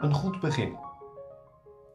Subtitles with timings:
[0.00, 0.76] Een goed begin.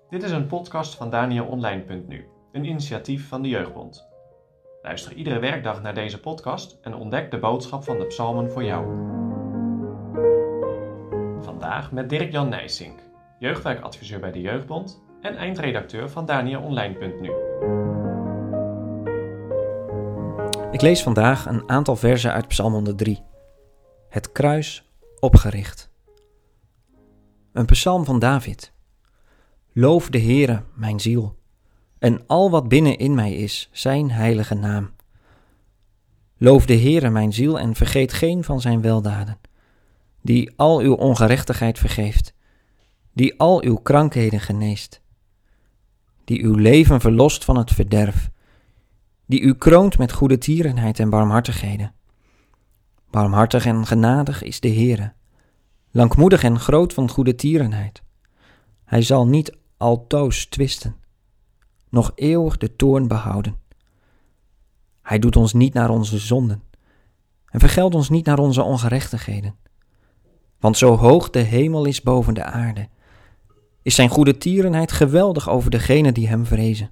[0.09, 4.07] Dit is een podcast van DanielOnline.nu, een initiatief van de Jeugdbond.
[4.81, 8.86] Luister iedere werkdag naar deze podcast en ontdek de boodschap van de psalmen voor jou.
[11.40, 13.00] Vandaag met Dirk-Jan Nijsink,
[13.40, 17.32] jeugdwerkadviseur bij de Jeugdbond en eindredacteur van DanielOnline.nu.
[20.72, 23.30] Ik lees vandaag een aantal versen uit Psalm 103.
[24.12, 24.84] Het kruis
[25.20, 25.89] opgericht.
[27.52, 28.71] Een psalm van David.
[29.73, 31.35] Loof de Heere, mijn ziel,
[31.99, 34.91] en al wat binnen in mij is, zijn heilige naam.
[36.38, 39.39] Loof de Heere, mijn ziel, en vergeet geen van zijn weldaden,
[40.21, 42.33] die al uw ongerechtigheid vergeeft,
[43.13, 45.02] die al uw krankheden geneest,
[46.23, 48.30] die uw leven verlost van het verderf,
[49.25, 51.93] die u kroont met goede tierenheid en barmhartigheden.
[53.11, 55.13] Barmhartig en genadig is de Heere,
[55.91, 58.03] langmoedig en groot van goede tierenheid.
[58.86, 60.95] Hij zal niet altoos twisten,
[61.89, 63.55] nog eeuwig de toorn behouden.
[65.02, 66.63] Hij doet ons niet naar onze zonden
[67.45, 69.55] en vergeldt ons niet naar onze ongerechtigheden.
[70.59, 72.89] Want zo hoog de hemel is boven de aarde,
[73.81, 76.91] is zijn goede tierenheid geweldig over degenen die hem vrezen.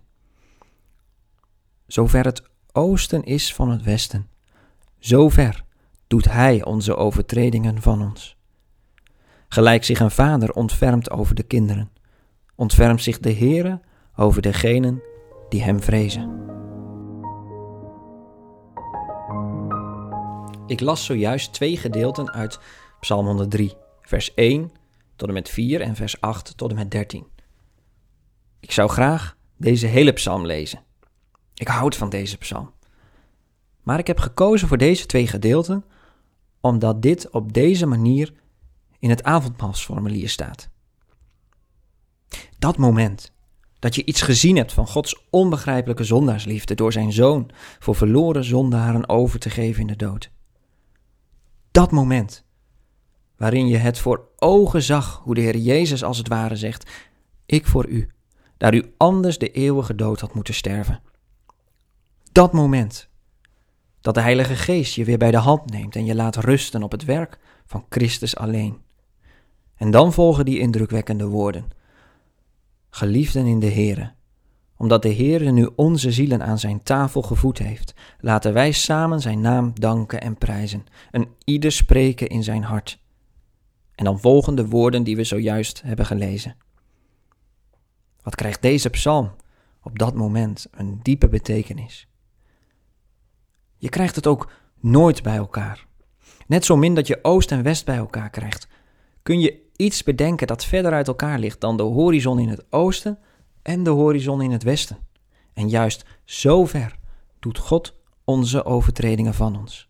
[1.87, 4.29] Zover het oosten is van het westen,
[4.97, 5.67] zover
[6.09, 8.37] doet hij onze overtredingen van ons.
[9.47, 11.91] Gelijk zich een vader ontfermt over de kinderen,
[12.55, 13.81] ontfermt zich de Heere
[14.15, 15.01] over degenen
[15.49, 16.47] die hem vrezen.
[20.67, 22.59] Ik las zojuist twee gedeelten uit
[22.99, 24.71] Psalm 103, vers 1
[25.15, 27.27] tot en met 4 en vers 8 tot en met 13.
[28.59, 30.83] Ik zou graag deze hele psalm lezen.
[31.53, 32.71] Ik houd van deze psalm.
[33.83, 35.83] Maar ik heb gekozen voor deze twee gedeelten
[36.61, 38.33] omdat dit op deze manier
[38.99, 40.69] in het avondmaalsformulier staat.
[42.59, 43.31] Dat moment
[43.79, 49.09] dat je iets gezien hebt van Gods onbegrijpelijke zondaarsliefde door zijn zoon voor verloren zondaren
[49.09, 50.31] over te geven in de dood.
[51.71, 52.45] Dat moment
[53.37, 56.91] waarin je het voor ogen zag hoe de Heer Jezus als het ware zegt:
[57.45, 58.09] Ik voor u,
[58.57, 61.01] daar u anders de eeuwige dood had moeten sterven.
[62.31, 63.08] Dat moment
[64.01, 66.91] dat de Heilige Geest je weer bij de hand neemt en je laat rusten op
[66.91, 68.77] het werk van Christus alleen.
[69.75, 71.65] En dan volgen die indrukwekkende woorden.
[72.89, 74.11] Geliefden in de Heere,
[74.77, 79.41] omdat de Heere nu onze zielen aan zijn tafel gevoed heeft, laten wij samen zijn
[79.41, 82.99] naam danken en prijzen, en ieder spreken in zijn hart.
[83.95, 86.55] En dan volgen de woorden die we zojuist hebben gelezen.
[88.21, 89.31] Wat krijgt deze psalm
[89.81, 92.07] op dat moment een diepe betekenis?
[93.79, 95.87] Je krijgt het ook nooit bij elkaar.
[96.47, 98.67] Net zo min dat je oost en west bij elkaar krijgt,
[99.23, 103.19] kun je iets bedenken dat verder uit elkaar ligt dan de horizon in het oosten
[103.61, 104.97] en de horizon in het westen.
[105.53, 106.95] En juist zo ver
[107.39, 109.89] doet God onze overtredingen van ons.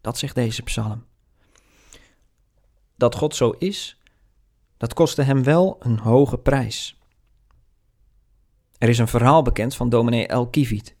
[0.00, 1.04] Dat zegt deze psalm.
[2.96, 4.00] Dat God zo is,
[4.76, 6.98] dat kostte hem wel een hoge prijs.
[8.78, 10.96] Er is een verhaal bekend van dominee El Kivit.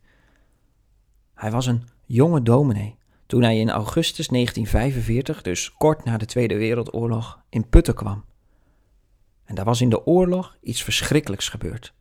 [1.34, 6.56] Hij was een jonge dominee toen hij in augustus 1945, dus kort na de Tweede
[6.56, 8.24] Wereldoorlog, in Putten kwam.
[9.44, 11.94] En daar was in de oorlog iets verschrikkelijks gebeurd.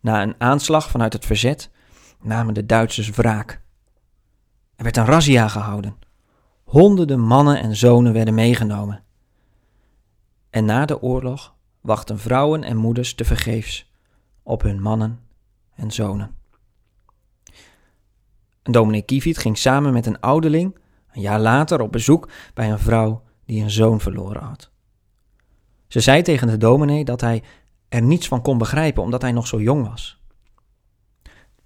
[0.00, 1.70] Na een aanslag vanuit het verzet
[2.20, 3.60] namen de Duitsers wraak.
[4.76, 5.96] Er werd een razzia gehouden.
[6.64, 9.02] Honderden mannen en zonen werden meegenomen.
[10.50, 13.92] En na de oorlog wachten vrouwen en moeders tevergeefs
[14.42, 15.20] op hun mannen
[15.74, 16.36] en zonen.
[18.62, 20.80] Dominee Kievit ging samen met een ouderling
[21.12, 24.70] een jaar later op bezoek bij een vrouw die een zoon verloren had.
[25.88, 27.42] Ze zei tegen de dominee dat hij
[27.88, 30.20] er niets van kon begrijpen omdat hij nog zo jong was.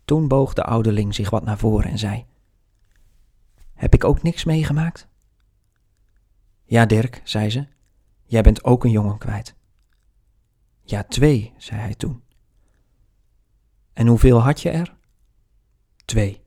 [0.05, 2.27] Toen boog de ouderling zich wat naar voren en zei:
[3.75, 5.09] Heb ik ook niks meegemaakt?
[6.65, 7.67] Ja, Dirk, zei ze,
[8.25, 9.55] jij bent ook een jongen kwijt.
[10.83, 12.23] Ja, twee, zei hij toen.
[13.93, 14.97] En hoeveel had je er?
[16.05, 16.46] Twee.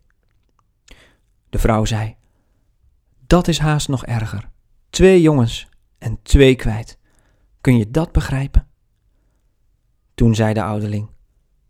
[1.49, 2.15] De vrouw zei:
[3.27, 4.49] Dat is haast nog erger.
[4.89, 6.97] Twee jongens en twee kwijt.
[7.61, 8.67] Kun je dat begrijpen?
[10.13, 11.09] Toen zei de ouderling: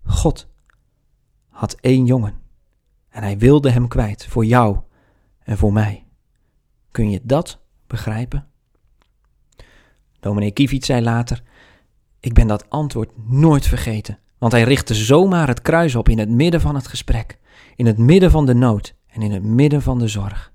[0.03, 0.47] God
[1.49, 2.39] had één jongen
[3.09, 4.77] en hij wilde hem kwijt voor jou
[5.39, 6.07] en voor mij.
[6.91, 8.47] Kun je dat begrijpen?
[10.19, 11.43] Dominee Kievit zei later:
[12.19, 16.29] Ik ben dat antwoord nooit vergeten, want hij richtte zomaar het kruis op in het
[16.29, 17.39] midden van het gesprek,
[17.75, 20.51] in het midden van de nood en in het midden van de zorg.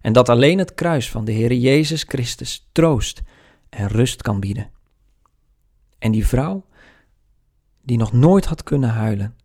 [0.00, 3.22] en dat alleen het kruis van de Heer Jezus Christus troost
[3.68, 4.70] en rust kan bieden.
[5.98, 6.64] En die vrouw,
[7.82, 9.36] die nog nooit had kunnen huilen,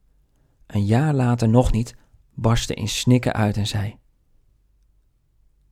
[0.68, 1.96] een jaar later nog niet,
[2.34, 3.98] barstte in snikken uit en zei: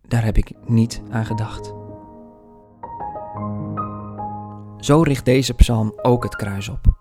[0.07, 1.74] Daar heb ik niet aan gedacht.
[4.86, 6.95] Zo richt deze psalm ook het kruis op.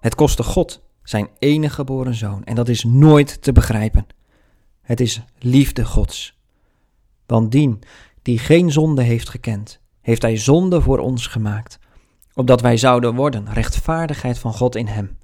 [0.00, 4.06] Het kostte God zijn enige geboren zoon en dat is nooit te begrijpen.
[4.82, 6.38] Het is liefde Gods.
[7.26, 7.82] Want dien
[8.22, 11.78] die geen zonde heeft gekend, heeft hij zonde voor ons gemaakt,
[12.34, 15.18] opdat wij zouden worden rechtvaardigheid van God in hem.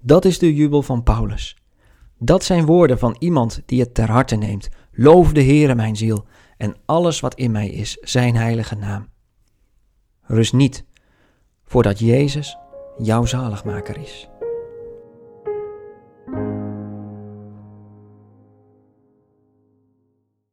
[0.00, 1.56] Dat is de jubel van Paulus.
[2.18, 4.68] Dat zijn woorden van iemand die het ter harte neemt.
[4.92, 6.26] Loof de Heere mijn ziel
[6.56, 9.08] en alles wat in mij is, zijn heilige naam.
[10.22, 10.84] Rust niet,
[11.64, 12.56] voordat Jezus
[12.98, 14.29] jouw zaligmaker is.